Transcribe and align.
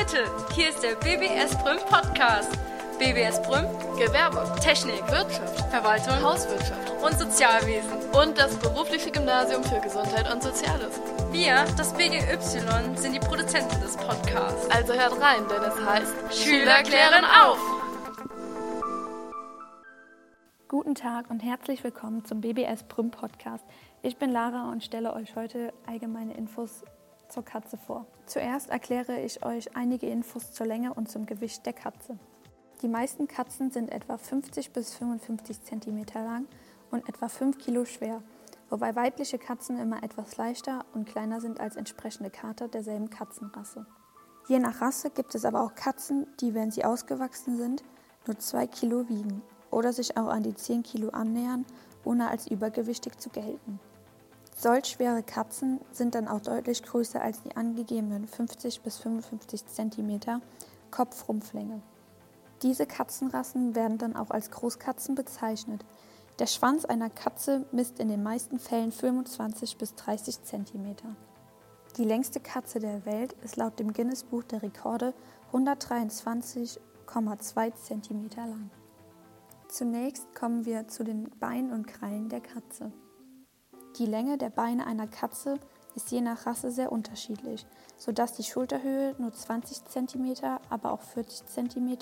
Leute, 0.00 0.24
hier 0.54 0.70
ist 0.70 0.82
der 0.82 0.94
BBS 0.94 1.54
Brüm 1.62 1.76
Podcast. 1.90 2.50
BBS 2.98 3.42
Brüm, 3.42 3.66
Gewerbe, 3.98 4.50
Technik, 4.58 5.06
Wirtschaft, 5.10 5.60
Verwaltung 5.68 6.22
Hauswirtschaft 6.22 6.90
und 7.02 7.18
Sozialwesen. 7.18 7.90
und 8.18 8.38
das 8.38 8.56
berufliche 8.56 9.10
Gymnasium 9.10 9.62
für 9.62 9.78
Gesundheit 9.80 10.32
und 10.32 10.42
Soziales. 10.42 10.98
Wir, 11.32 11.66
das 11.76 11.92
BGY, 11.92 12.96
sind 12.96 13.12
die 13.12 13.18
Produzenten 13.18 13.78
des 13.82 13.94
Podcasts. 13.98 14.70
Also 14.70 14.94
hört 14.94 15.20
rein, 15.20 15.42
denn 15.50 15.62
es 15.64 15.84
heißt 15.84 16.44
Schüler 16.44 16.82
klären 16.82 17.26
auf! 17.26 17.58
Guten 20.68 20.94
Tag 20.94 21.28
und 21.28 21.40
herzlich 21.40 21.84
willkommen 21.84 22.24
zum 22.24 22.40
BBS 22.40 22.84
Brüm 22.84 23.10
Podcast. 23.10 23.66
Ich 24.00 24.16
bin 24.16 24.30
Lara 24.30 24.70
und 24.70 24.82
stelle 24.82 25.12
euch 25.12 25.36
heute 25.36 25.74
allgemeine 25.86 26.32
Infos 26.32 26.84
zur 27.30 27.44
Katze 27.44 27.76
vor. 27.76 28.06
Zuerst 28.26 28.70
erkläre 28.70 29.20
ich 29.20 29.44
euch 29.44 29.76
einige 29.76 30.08
Infos 30.08 30.52
zur 30.52 30.66
Länge 30.66 30.94
und 30.94 31.10
zum 31.10 31.26
Gewicht 31.26 31.64
der 31.66 31.72
Katze. 31.72 32.18
Die 32.82 32.88
meisten 32.88 33.28
Katzen 33.28 33.70
sind 33.70 33.90
etwa 33.92 34.16
50 34.16 34.72
bis 34.72 34.94
55 34.94 35.62
cm 35.62 36.04
lang 36.14 36.46
und 36.90 37.08
etwa 37.08 37.28
5 37.28 37.58
Kilo 37.58 37.84
schwer, 37.84 38.22
wobei 38.70 38.96
weibliche 38.96 39.38
Katzen 39.38 39.78
immer 39.78 40.02
etwas 40.02 40.36
leichter 40.36 40.84
und 40.94 41.06
kleiner 41.06 41.40
sind 41.40 41.60
als 41.60 41.76
entsprechende 41.76 42.30
Kater 42.30 42.68
derselben 42.68 43.10
Katzenrasse. 43.10 43.86
Je 44.48 44.58
nach 44.58 44.80
Rasse 44.80 45.10
gibt 45.10 45.34
es 45.34 45.44
aber 45.44 45.62
auch 45.62 45.74
Katzen, 45.74 46.26
die, 46.40 46.54
wenn 46.54 46.70
sie 46.70 46.84
ausgewachsen 46.84 47.56
sind, 47.56 47.84
nur 48.26 48.38
2 48.38 48.66
Kilo 48.66 49.08
wiegen 49.08 49.42
oder 49.70 49.92
sich 49.92 50.16
auch 50.16 50.28
an 50.28 50.42
die 50.42 50.54
10 50.54 50.82
Kilo 50.82 51.10
annähern, 51.10 51.66
ohne 52.04 52.28
als 52.28 52.50
übergewichtig 52.50 53.18
zu 53.18 53.30
gelten. 53.30 53.78
Solch 54.56 54.86
schwere 54.86 55.22
Katzen 55.22 55.80
sind 55.90 56.14
dann 56.14 56.28
auch 56.28 56.40
deutlich 56.40 56.82
größer 56.82 57.22
als 57.22 57.42
die 57.42 57.56
angegebenen 57.56 58.26
50 58.26 58.82
bis 58.82 58.98
55 58.98 59.66
cm 59.66 60.20
Kopfrumpflänge. 60.90 61.80
Diese 62.62 62.86
Katzenrassen 62.86 63.74
werden 63.74 63.96
dann 63.96 64.16
auch 64.16 64.30
als 64.30 64.50
Großkatzen 64.50 65.14
bezeichnet. 65.14 65.82
Der 66.38 66.46
Schwanz 66.46 66.84
einer 66.84 67.08
Katze 67.08 67.64
misst 67.72 67.98
in 68.00 68.08
den 68.08 68.22
meisten 68.22 68.58
Fällen 68.58 68.92
25 68.92 69.78
bis 69.78 69.94
30 69.94 70.42
cm. 70.42 70.96
Die 71.96 72.04
längste 72.04 72.40
Katze 72.40 72.78
der 72.78 73.06
Welt 73.06 73.34
ist 73.42 73.56
laut 73.56 73.78
dem 73.78 73.92
Guinness 73.92 74.24
Buch 74.24 74.44
der 74.44 74.62
Rekorde 74.62 75.14
123,2 75.52 77.74
cm 77.74 78.28
lang. 78.36 78.70
Zunächst 79.68 80.34
kommen 80.34 80.66
wir 80.66 80.88
zu 80.88 81.04
den 81.04 81.30
Beinen 81.40 81.72
und 81.72 81.86
Krallen 81.86 82.28
der 82.28 82.40
Katze. 82.40 82.92
Die 84.00 84.06
Länge 84.06 84.38
der 84.38 84.48
Beine 84.48 84.86
einer 84.86 85.06
Katze 85.06 85.60
ist 85.94 86.10
je 86.10 86.22
nach 86.22 86.46
Rasse 86.46 86.70
sehr 86.70 86.90
unterschiedlich, 86.90 87.66
sodass 87.98 88.32
die 88.32 88.42
Schulterhöhe 88.42 89.14
nur 89.18 89.30
20 89.30 89.84
cm, 89.84 90.36
aber 90.70 90.92
auch 90.92 91.02
40 91.02 91.46
cm 91.46 91.98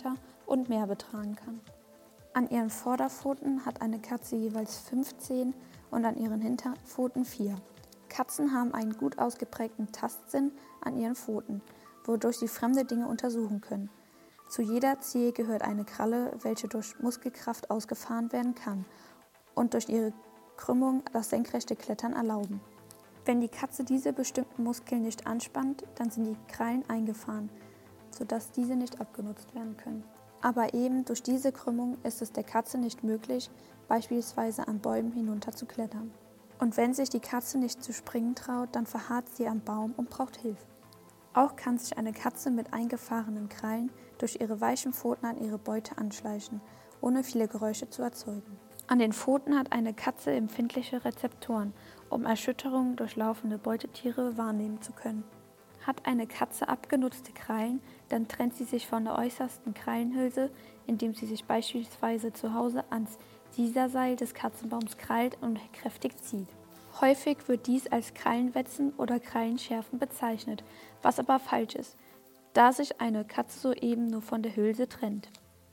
und 0.46 0.68
mehr 0.68 0.86
betragen 0.86 1.34
kann. 1.34 1.60
An 2.34 2.48
ihren 2.50 2.70
Vorderpfoten 2.70 3.66
hat 3.66 3.82
eine 3.82 3.98
Katze 3.98 4.36
jeweils 4.36 4.78
15 4.78 5.54
und 5.90 6.04
an 6.04 6.16
ihren 6.16 6.40
Hinterpfoten 6.40 7.24
4. 7.24 7.56
Katzen 8.08 8.54
haben 8.54 8.74
einen 8.74 8.96
gut 8.96 9.18
ausgeprägten 9.18 9.90
Tastsinn 9.90 10.52
an 10.80 10.96
ihren 10.96 11.16
Pfoten, 11.16 11.62
wodurch 12.04 12.36
sie 12.36 12.46
fremde 12.46 12.84
Dinge 12.84 13.08
untersuchen 13.08 13.60
können. 13.60 13.90
Zu 14.48 14.62
jeder 14.62 15.00
Zehe 15.00 15.32
gehört 15.32 15.62
eine 15.62 15.84
Kralle, 15.84 16.30
welche 16.42 16.68
durch 16.68 16.96
Muskelkraft 17.00 17.72
ausgefahren 17.72 18.30
werden 18.30 18.54
kann 18.54 18.84
und 19.56 19.74
durch 19.74 19.88
ihre 19.88 20.12
Krümmung 20.58 21.02
das 21.14 21.30
senkrechte 21.30 21.76
Klettern 21.76 22.12
erlauben. 22.12 22.60
Wenn 23.24 23.40
die 23.40 23.48
Katze 23.48 23.84
diese 23.84 24.12
bestimmten 24.12 24.64
Muskeln 24.64 25.02
nicht 25.02 25.26
anspannt, 25.26 25.84
dann 25.94 26.10
sind 26.10 26.24
die 26.24 26.36
Krallen 26.52 26.84
eingefahren, 26.88 27.48
sodass 28.10 28.50
diese 28.50 28.76
nicht 28.76 29.00
abgenutzt 29.00 29.54
werden 29.54 29.78
können. 29.78 30.04
Aber 30.42 30.74
eben 30.74 31.04
durch 31.04 31.22
diese 31.22 31.52
Krümmung 31.52 31.96
ist 32.02 32.20
es 32.20 32.32
der 32.32 32.44
Katze 32.44 32.76
nicht 32.76 33.02
möglich, 33.02 33.50
beispielsweise 33.88 34.68
an 34.68 34.80
Bäumen 34.80 35.12
hinunter 35.12 35.52
zu 35.52 35.64
klettern. 35.64 36.12
Und 36.58 36.76
wenn 36.76 36.92
sich 36.92 37.08
die 37.08 37.20
Katze 37.20 37.58
nicht 37.58 37.82
zu 37.82 37.92
springen 37.92 38.34
traut, 38.34 38.68
dann 38.72 38.86
verharrt 38.86 39.28
sie 39.28 39.46
am 39.46 39.60
Baum 39.60 39.94
und 39.96 40.10
braucht 40.10 40.36
Hilfe. 40.36 40.66
Auch 41.34 41.54
kann 41.54 41.78
sich 41.78 41.96
eine 41.96 42.12
Katze 42.12 42.50
mit 42.50 42.72
eingefahrenen 42.72 43.48
Krallen 43.48 43.92
durch 44.18 44.40
ihre 44.40 44.60
weichen 44.60 44.92
Pfoten 44.92 45.26
an 45.26 45.38
ihre 45.38 45.58
Beute 45.58 45.96
anschleichen, 45.98 46.60
ohne 47.00 47.22
viele 47.22 47.46
Geräusche 47.46 47.88
zu 47.90 48.02
erzeugen. 48.02 48.58
An 48.90 48.98
den 48.98 49.12
Pfoten 49.12 49.58
hat 49.58 49.72
eine 49.72 49.92
Katze 49.92 50.32
empfindliche 50.32 51.04
Rezeptoren, 51.04 51.74
um 52.08 52.24
Erschütterungen 52.24 52.96
durch 52.96 53.16
laufende 53.16 53.58
Beutetiere 53.58 54.38
wahrnehmen 54.38 54.80
zu 54.80 54.92
können. 54.92 55.24
Hat 55.86 56.06
eine 56.06 56.26
Katze 56.26 56.70
abgenutzte 56.70 57.32
Krallen, 57.32 57.82
dann 58.08 58.28
trennt 58.28 58.56
sie 58.56 58.64
sich 58.64 58.86
von 58.86 59.04
der 59.04 59.18
äußersten 59.18 59.74
Krallenhülse, 59.74 60.50
indem 60.86 61.12
sie 61.12 61.26
sich 61.26 61.44
beispielsweise 61.44 62.32
zu 62.32 62.54
Hause 62.54 62.82
ans 62.88 63.18
Sieserseil 63.50 64.16
des 64.16 64.32
Katzenbaums 64.32 64.96
krallt 64.96 65.36
und 65.42 65.60
kräftig 65.74 66.16
zieht. 66.22 66.48
Häufig 67.02 67.46
wird 67.46 67.66
dies 67.66 67.88
als 67.88 68.14
Krallenwetzen 68.14 68.94
oder 68.94 69.20
Krallenschärfen 69.20 69.98
bezeichnet, 69.98 70.64
was 71.02 71.18
aber 71.18 71.38
falsch 71.38 71.74
ist, 71.74 71.94
da 72.54 72.72
sich 72.72 73.02
eine 73.02 73.26
Katze 73.26 73.58
soeben 73.60 74.06
nur 74.06 74.22
von 74.22 74.42
der 74.42 74.56
Hülse 74.56 74.88
trennt. 74.88 75.28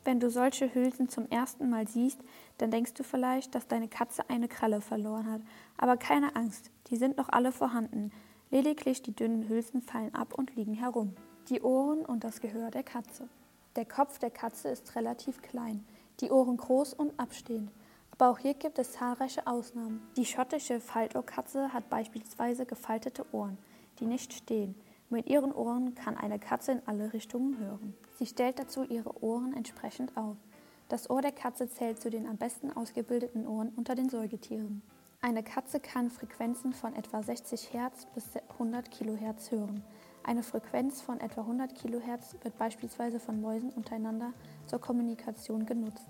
Wenn 0.05 0.19
du 0.19 0.29
solche 0.29 0.71
Hülsen 0.75 1.09
zum 1.09 1.27
ersten 1.31 1.71
Mal 1.71 1.87
siehst, 1.87 2.19
dann 2.57 2.71
denkst 2.71 2.93
du 2.93 3.03
vielleicht, 3.03 3.55
dass 3.55 3.67
deine 3.67 3.87
Katze 3.87 4.29
eine 4.29 4.47
Kralle 4.47 4.81
verloren 4.81 5.29
hat. 5.29 5.41
Aber 5.77 5.97
keine 5.97 6.35
Angst, 6.35 6.71
die 6.87 6.97
sind 6.97 7.17
noch 7.17 7.29
alle 7.29 7.51
vorhanden. 7.51 8.11
Lediglich 8.49 9.01
die 9.01 9.15
dünnen 9.15 9.49
Hülsen 9.49 9.81
fallen 9.81 10.13
ab 10.13 10.33
und 10.33 10.55
liegen 10.55 10.73
herum. 10.73 11.15
Die 11.49 11.61
Ohren 11.61 12.05
und 12.05 12.23
das 12.23 12.39
Gehör 12.41 12.71
der 12.71 12.83
Katze. 12.83 13.27
Der 13.75 13.85
Kopf 13.85 14.19
der 14.19 14.31
Katze 14.31 14.69
ist 14.69 14.95
relativ 14.95 15.41
klein, 15.41 15.85
die 16.21 16.31
Ohren 16.31 16.55
groß 16.55 16.93
und 16.93 17.19
abstehend. 17.19 17.69
Aber 18.11 18.29
auch 18.29 18.39
hier 18.39 18.53
gibt 18.53 18.79
es 18.79 18.93
zahlreiche 18.93 19.45
Ausnahmen. 19.45 20.01
Die 20.15 20.25
schottische 20.25 20.79
Faltohrkatze 20.79 21.73
hat 21.73 21.89
beispielsweise 21.89 22.65
gefaltete 22.65 23.25
Ohren, 23.33 23.57
die 23.99 24.05
nicht 24.05 24.31
stehen. 24.31 24.75
Mit 25.09 25.27
ihren 25.27 25.51
Ohren 25.51 25.93
kann 25.93 26.15
eine 26.15 26.39
Katze 26.39 26.71
in 26.71 26.81
alle 26.85 27.11
Richtungen 27.11 27.59
hören. 27.59 27.93
Sie 28.17 28.25
stellt 28.25 28.57
dazu 28.57 28.83
ihre 28.83 29.21
Ohren 29.21 29.53
entsprechend 29.53 30.15
auf. 30.15 30.37
Das 30.87 31.09
Ohr 31.09 31.21
der 31.21 31.31
Katze 31.31 31.67
zählt 31.67 31.99
zu 31.99 32.11
den 32.11 32.27
am 32.27 32.37
besten 32.37 32.71
ausgebildeten 32.71 33.47
Ohren 33.47 33.69
unter 33.75 33.95
den 33.95 34.09
Säugetieren. 34.09 34.83
Eine 35.19 35.41
Katze 35.41 35.79
kann 35.79 36.11
Frequenzen 36.11 36.73
von 36.73 36.93
etwa 36.93 37.23
60 37.23 37.73
Hertz 37.73 38.05
bis 38.13 38.25
100 38.53 38.91
Kilohertz 38.91 39.49
hören. 39.49 39.83
Eine 40.23 40.43
Frequenz 40.43 41.01
von 41.01 41.19
etwa 41.19 41.41
100 41.41 41.73
Kilohertz 41.73 42.35
wird 42.43 42.57
beispielsweise 42.59 43.19
von 43.19 43.41
Mäusen 43.41 43.71
untereinander 43.71 44.33
zur 44.67 44.79
Kommunikation 44.79 45.65
genutzt. 45.65 46.05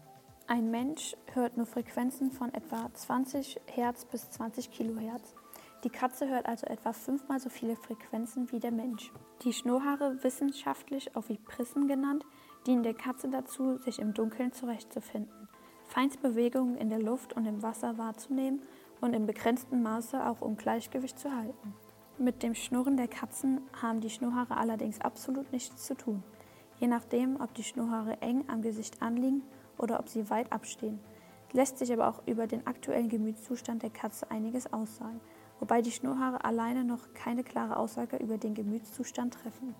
Ein 0.48 0.70
Mensch 0.72 1.16
hört 1.34 1.56
nur 1.56 1.66
Frequenzen 1.66 2.32
von 2.32 2.54
etwa 2.54 2.90
20 2.94 3.62
Hertz 3.68 4.04
bis 4.04 4.30
20 4.32 4.72
Kilohertz. 4.72 5.34
Die 5.86 5.90
Katze 5.90 6.28
hört 6.28 6.48
also 6.48 6.66
etwa 6.66 6.92
fünfmal 6.92 7.40
so 7.40 7.50
viele 7.50 7.78
Frequenzen 7.78 8.52
wie 8.52 8.60
der 8.60 8.72
Mensch. 8.72 9.12
Die 9.44 9.54
Schnurrhaare, 9.54 10.22
wissenschaftlich 10.24 11.16
auch 11.16 11.30
Vibrissen 11.30 11.88
genannt, 11.88 12.26
dienen 12.66 12.84
der 12.84 12.94
Katze 12.94 13.30
dazu, 13.30 13.78
sich 13.78 14.00
im 14.00 14.14
Dunkeln 14.14 14.52
zurechtzufinden, 14.52 15.48
Feinstbewegungen 15.88 16.78
in 16.78 16.90
der 16.90 17.02
Luft 17.02 17.34
und 17.34 17.46
im 17.46 17.62
Wasser 17.62 17.98
wahrzunehmen 17.98 18.62
und 19.02 19.14
im 19.14 19.26
begrenzten 19.26 19.84
Maße 19.84 20.26
auch 20.26 20.42
um 20.42 20.58
Gleichgewicht 20.58 21.20
zu 21.20 21.36
halten. 21.36 21.74
Mit 22.18 22.44
dem 22.44 22.56
Schnurren 22.56 22.98
der 22.98 23.08
Katzen 23.08 23.62
haben 23.82 24.00
die 24.00 24.10
Schnurrhaare 24.10 24.58
allerdings 24.58 25.02
absolut 25.02 25.52
nichts 25.52 25.86
zu 25.86 25.96
tun. 25.96 26.24
Je 26.80 26.88
nachdem, 26.88 27.40
ob 27.40 27.54
die 27.54 27.64
Schnurrhaare 27.64 28.22
eng 28.22 28.46
am 28.48 28.62
Gesicht 28.62 29.02
anliegen 29.02 29.44
oder 29.78 30.00
ob 30.00 30.10
sie 30.10 30.30
weit 30.30 30.52
abstehen, 30.52 31.00
lässt 31.52 31.78
sich 31.78 31.92
aber 31.92 32.08
auch 32.08 32.26
über 32.26 32.48
den 32.48 32.66
aktuellen 32.68 33.10
Gemütszustand 33.10 33.84
der 33.84 33.90
Katze 33.90 34.30
einiges 34.32 34.72
aussagen, 34.74 35.22
wobei 35.60 35.82
die 35.82 35.92
Schnurrhaare 35.92 36.44
alleine 36.44 36.84
noch 36.84 37.14
keine 37.14 37.44
klare 37.44 37.78
Aussage 37.78 38.18
über 38.18 38.38
den 38.38 38.54
Gemütszustand 38.54 39.34
treffen. 39.34 39.76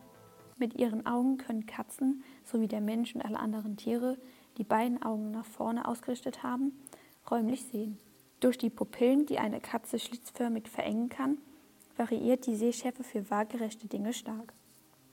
Mit 0.58 0.76
ihren 0.76 1.06
Augen 1.06 1.38
können 1.38 1.66
Katzen, 1.66 2.24
sowie 2.44 2.68
der 2.68 2.82
Mensch 2.82 3.14
und 3.14 3.22
alle 3.22 3.40
anderen 3.40 3.76
Tiere, 3.76 4.18
die 4.58 4.64
beiden 4.64 5.04
Augen 5.04 5.32
nach 5.32 5.46
vorne 5.46 5.88
ausgerichtet 5.88 6.44
haben, 6.44 6.72
räumlich 7.30 7.64
sehen. 7.66 7.98
Durch 8.40 8.58
die 8.58 8.70
Pupillen, 8.70 9.26
die 9.26 9.40
eine 9.40 9.60
Katze 9.60 10.00
schlitzförmig 10.00 10.70
verengen 10.70 11.10
kann, 11.10 11.38
variiert 11.98 12.46
die 12.46 12.56
Sehschärfe 12.56 13.04
für 13.04 13.30
waagerechte 13.30 13.88
Dinge 13.88 14.14
stark. 14.14 14.54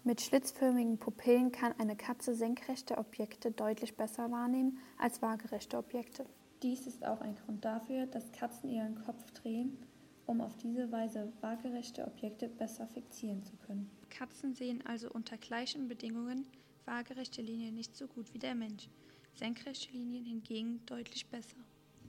Mit 0.04 0.20
schlitzförmigen 0.20 0.98
Pupillen 0.98 1.52
kann 1.52 1.74
eine 1.78 1.96
Katze 1.96 2.34
senkrechte 2.34 2.98
Objekte 2.98 3.52
deutlich 3.52 3.96
besser 3.96 4.30
wahrnehmen 4.30 4.78
als 4.98 5.22
waagerechte 5.22 5.78
Objekte. 5.78 6.26
Dies 6.62 6.86
ist 6.86 7.04
auch 7.04 7.20
ein 7.20 7.36
Grund 7.36 7.64
dafür, 7.64 8.06
dass 8.06 8.32
Katzen 8.32 8.68
ihren 8.68 8.96
Kopf 9.04 9.30
drehen, 9.32 9.78
um 10.26 10.40
auf 10.40 10.56
diese 10.56 10.90
Weise 10.92 11.32
waagerechte 11.40 12.06
Objekte 12.06 12.48
besser 12.48 12.86
fixieren 12.86 13.42
zu 13.42 13.56
können. 13.66 13.90
Katzen 14.10 14.54
sehen 14.54 14.82
also 14.86 15.10
unter 15.10 15.36
gleichen 15.36 15.88
Bedingungen 15.88 16.46
waagerechte 16.84 17.42
Linien 17.42 17.74
nicht 17.74 17.96
so 17.96 18.06
gut 18.06 18.32
wie 18.34 18.38
der 18.38 18.54
Mensch, 18.54 18.88
senkrechte 19.34 19.92
Linien 19.92 20.24
hingegen 20.24 20.84
deutlich 20.86 21.26
besser. 21.26 21.56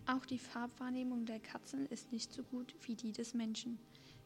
Auch 0.05 0.25
die 0.25 0.39
Farbwahrnehmung 0.39 1.25
der 1.25 1.39
Katzen 1.39 1.85
ist 1.87 2.11
nicht 2.11 2.33
so 2.33 2.43
gut 2.43 2.75
wie 2.81 2.95
die 2.95 3.11
des 3.11 3.33
Menschen. 3.33 3.79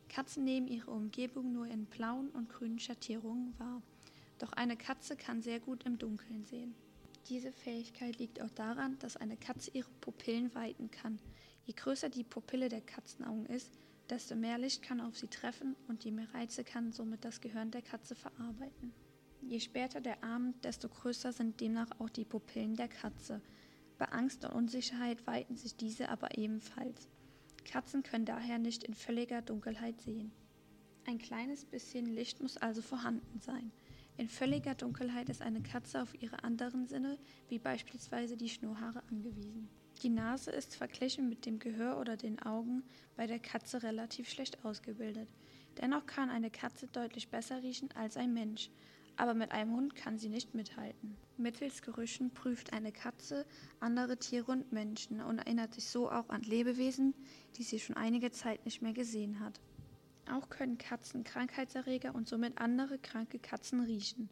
Katzen 0.10 0.44
nehmen 0.44 0.68
ihre 0.68 0.92
Umgebung 0.92 1.52
nur 1.52 1.68
in 1.68 1.86
blauen 1.86 2.30
und 2.30 2.50
grünen 2.50 2.80
Schattierungen 2.80 3.54
wahr, 3.60 3.82
Doch 4.40 4.54
eine 4.54 4.78
Katze 4.78 5.16
kann 5.16 5.42
sehr 5.42 5.60
gut 5.60 5.84
im 5.84 5.98
Dunkeln 5.98 6.46
sehen. 6.46 6.76
Diese 7.28 7.52
Fähigkeit 7.52 8.18
liegt 8.20 8.42
auch 8.42 8.52
daran, 8.52 8.98
dass 9.00 9.18
eine 9.18 9.36
Katze 9.36 9.72
ihre 9.74 9.90
Pupillen 10.00 10.54
weiten 10.56 10.90
kann. 10.92 11.20
Je 11.68 11.74
größer 11.74 12.08
die 12.08 12.24
Pupille 12.24 12.70
der 12.70 12.80
Katzenaugen 12.80 13.46
ist, 13.46 13.78
desto 14.10 14.38
mehr 14.38 14.58
Licht 14.58 14.82
kann 14.82 15.02
auf 15.02 15.18
sie 15.18 15.28
treffen 15.28 15.76
und 15.90 16.06
je 16.06 16.12
mehr 16.12 16.34
Reize 16.34 16.64
kann 16.64 16.94
somit 16.94 17.26
das 17.26 17.42
Gehirn 17.42 17.72
der 17.72 17.82
Katze 17.82 18.16
verarbeiten. 18.16 18.94
Je 19.42 19.60
später 19.60 20.00
der 20.00 20.24
Abend, 20.24 20.64
desto 20.64 20.88
größer 20.88 21.34
sind 21.34 21.60
demnach 21.60 21.90
auch 22.00 22.10
die 22.10 22.24
Pupillen 22.24 22.78
der 22.78 22.88
Katze. 22.88 23.42
Bei 23.98 24.06
Angst 24.06 24.46
und 24.46 24.54
Unsicherheit 24.54 25.28
weiten 25.28 25.58
sich 25.58 25.76
diese 25.76 26.08
aber 26.08 26.38
ebenfalls. 26.38 27.10
Katzen 27.66 28.02
können 28.02 28.26
daher 28.26 28.60
nicht 28.60 28.86
in 28.86 28.94
völliger 28.94 29.42
Dunkelheit 29.42 30.00
sehen. 30.00 30.32
Ein 31.06 31.18
kleines 31.18 31.66
bisschen 31.66 32.06
Licht 32.06 32.42
muss 32.42 32.56
also 32.56 32.82
vorhanden 32.82 33.42
sein. 33.42 33.74
In 34.16 34.30
völliger 34.30 34.74
Dunkelheit 34.74 35.28
ist 35.28 35.42
eine 35.42 35.62
Katze 35.62 36.02
auf 36.02 36.16
ihre 36.22 36.46
anderen 36.46 36.88
Sinne, 36.88 37.20
wie 37.50 37.60
beispielsweise 37.60 38.38
die 38.38 38.50
Schnurrhaare, 38.50 39.04
angewiesen. 39.10 39.70
Die 40.04 40.10
Nase 40.10 40.52
ist 40.52 40.76
verglichen 40.76 41.28
mit 41.28 41.48
dem 41.48 41.58
Gehör 41.58 42.00
oder 42.00 42.18
den 42.18 42.40
Augen 42.40 42.84
bei 43.16 43.26
der 43.26 43.40
Katze 43.40 43.82
relativ 43.82 44.30
schlecht 44.30 44.64
ausgebildet. 44.64 45.28
Dennoch 45.82 46.06
kann 46.06 46.30
eine 46.30 46.52
Katze 46.52 46.88
deutlich 46.88 47.30
besser 47.30 47.64
riechen 47.64 47.90
als 47.96 48.16
ein 48.16 48.32
Mensch, 48.32 48.70
aber 49.16 49.34
mit 49.34 49.52
einem 49.52 49.76
Hund 49.76 49.96
kann 49.96 50.20
sie 50.20 50.30
nicht 50.30 50.54
mithalten. 50.54 51.18
Mittels 51.38 51.82
Gerüchen 51.82 52.32
prüft 52.32 52.74
eine 52.74 52.92
Katze 52.92 53.48
andere 53.80 54.18
Tiere 54.18 54.52
und 54.52 54.72
Menschen 54.72 55.20
und 55.20 55.40
erinnert 55.40 55.74
sich 55.74 55.86
so 55.86 56.12
auch 56.12 56.30
an 56.30 56.44
Lebewesen, 56.44 57.16
die 57.56 57.64
sie 57.64 57.80
schon 57.80 57.98
einige 57.98 58.30
Zeit 58.32 58.66
nicht 58.66 58.84
mehr 58.84 58.94
gesehen 58.94 59.40
hat. 59.40 59.60
Auch 60.30 60.50
können 60.50 60.78
Katzen 60.78 61.24
Krankheitserreger 61.24 62.14
und 62.14 62.28
somit 62.28 62.60
andere 62.60 63.00
kranke 63.00 63.40
Katzen 63.40 63.82
riechen. 63.82 64.30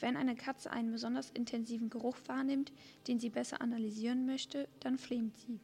Wenn 0.00 0.16
eine 0.16 0.34
Katze 0.34 0.70
einen 0.70 0.92
besonders 0.92 1.30
intensiven 1.30 1.90
Geruch 1.90 2.16
wahrnimmt, 2.26 2.72
den 3.06 3.18
sie 3.18 3.30
besser 3.30 3.60
analysieren 3.60 4.26
möchte, 4.26 4.68
dann 4.80 4.98
flemt 4.98 5.36
sie. 5.36 5.60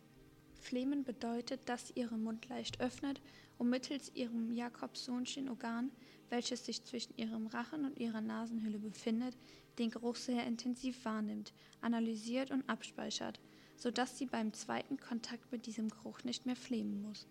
Flemen 0.61 1.05
bedeutet, 1.05 1.69
dass 1.69 1.89
sie 1.89 1.95
ihren 1.95 2.23
Mund 2.23 2.49
leicht 2.49 2.81
öffnet 2.81 3.21
und 3.59 3.71
mittels 3.71 4.13
ihrem 4.15 4.53
Jakobsonschen-Organ, 4.53 5.91
welches 6.29 6.65
sich 6.67 6.85
zwischen 6.85 7.17
ihrem 7.17 7.47
Rachen 7.47 7.85
und 7.85 7.99
ihrer 7.99 8.21
Nasenhülle 8.21 8.79
befindet, 8.79 9.37
den 9.79 9.91
Geruch 9.91 10.17
sehr 10.17 10.47
intensiv 10.47 11.05
wahrnimmt, 11.05 11.53
analysiert 11.81 12.51
und 12.51 12.69
abspeichert, 12.69 13.41
sodass 13.77 14.19
sie 14.19 14.27
beim 14.27 14.53
zweiten 14.53 14.99
Kontakt 14.99 15.51
mit 15.51 15.67
diesem 15.67 15.89
Geruch 15.89 16.23
nicht 16.25 16.47
mehr 16.47 16.57
flemen 16.57 17.03
muss. 17.03 17.27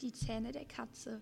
Die 0.00 0.12
Zähne 0.12 0.52
der 0.52 0.64
Katze. 0.64 1.20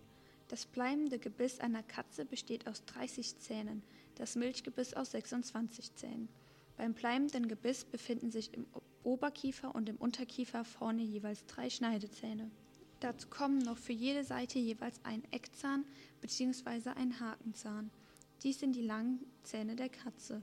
Das 0.48 0.66
bleibende 0.66 1.18
Gebiss 1.18 1.60
einer 1.60 1.82
Katze 1.82 2.24
besteht 2.24 2.66
aus 2.66 2.84
30 2.86 3.38
Zähnen, 3.38 3.82
das 4.20 4.36
Milchgebiss 4.36 4.92
aus 4.92 5.12
26 5.12 5.94
Zähnen. 5.94 6.28
Beim 6.76 6.92
bleibenden 6.92 7.48
Gebiss 7.48 7.86
befinden 7.86 8.30
sich 8.30 8.52
im 8.52 8.66
Oberkiefer 9.02 9.74
und 9.74 9.88
im 9.88 9.96
Unterkiefer 9.96 10.62
vorne 10.62 11.02
jeweils 11.02 11.46
drei 11.46 11.70
Schneidezähne. 11.70 12.50
Dazu 13.00 13.28
kommen 13.28 13.60
noch 13.60 13.78
für 13.78 13.94
jede 13.94 14.22
Seite 14.22 14.58
jeweils 14.58 15.00
ein 15.04 15.24
Eckzahn 15.32 15.86
bzw. 16.20 16.90
ein 16.96 17.18
Hakenzahn. 17.18 17.90
Dies 18.42 18.60
sind 18.60 18.76
die 18.76 18.82
langen 18.82 19.24
Zähne 19.42 19.74
der 19.74 19.88
Katze. 19.88 20.42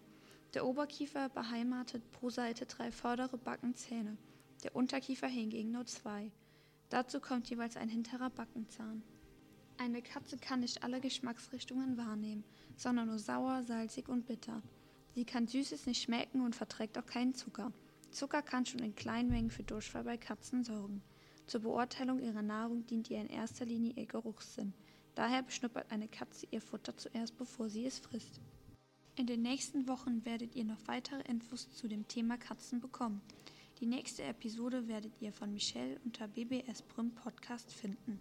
Der 0.55 0.65
Oberkiefer 0.65 1.29
beheimatet 1.29 2.01
pro 2.11 2.31
Seite 2.31 2.65
drei 2.65 2.91
vordere 2.91 3.37
Backenzähne, 3.37 4.17
der 4.63 4.75
Unterkiefer 4.75 5.27
hingegen 5.27 5.69
nur 5.69 5.85
zwei. 5.85 6.31
Dazu 6.89 7.19
kommt 7.19 7.47
jeweils 7.47 7.77
ein 7.77 7.89
hinterer 7.89 8.31
Backenzahn. 8.31 9.03
Eine 9.79 10.01
Katze 10.01 10.37
kann 10.37 10.61
nicht 10.61 10.83
alle 10.83 10.99
Geschmacksrichtungen 10.99 11.97
wahrnehmen, 11.97 12.43
sondern 12.75 13.07
nur 13.07 13.19
sauer, 13.19 13.61
salzig 13.63 14.09
und 14.09 14.25
bitter. 14.25 14.63
Sie 15.13 15.23
kann 15.23 15.47
Süßes 15.47 15.85
nicht 15.85 16.01
schmecken 16.01 16.41
und 16.41 16.55
verträgt 16.55 16.97
auch 16.97 17.05
keinen 17.05 17.35
Zucker. 17.35 17.71
Zucker 18.09 18.41
kann 18.41 18.65
schon 18.65 18.81
in 18.81 18.95
kleinen 18.95 19.29
Mengen 19.29 19.51
für 19.51 19.63
Durchfall 19.63 20.03
bei 20.03 20.17
Katzen 20.17 20.63
sorgen. 20.63 21.03
Zur 21.45 21.61
Beurteilung 21.61 22.19
ihrer 22.19 22.41
Nahrung 22.41 22.85
dient 22.87 23.09
ihr 23.09 23.21
in 23.21 23.29
erster 23.29 23.65
Linie 23.65 23.93
ihr 23.93 24.07
Geruchssinn. 24.07 24.73
Daher 25.15 25.43
beschnuppert 25.43 25.91
eine 25.91 26.07
Katze 26.07 26.47
ihr 26.51 26.61
Futter 26.61 26.97
zuerst, 26.97 27.37
bevor 27.37 27.69
sie 27.69 27.85
es 27.85 27.99
frisst. 27.99 28.41
In 29.15 29.27
den 29.27 29.41
nächsten 29.41 29.87
Wochen 29.87 30.25
werdet 30.25 30.55
ihr 30.55 30.65
noch 30.65 30.87
weitere 30.87 31.21
Infos 31.21 31.71
zu 31.71 31.87
dem 31.87 32.07
Thema 32.07 32.37
Katzen 32.37 32.79
bekommen. 32.79 33.21
Die 33.79 33.85
nächste 33.85 34.23
Episode 34.23 34.87
werdet 34.87 35.13
ihr 35.21 35.31
von 35.31 35.53
Michelle 35.53 35.99
unter 36.03 36.27
BBS 36.27 36.81
Brüm 36.81 37.11
Podcast 37.11 37.71
finden. 37.73 38.19